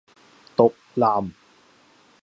[0.55, 1.31] 毒男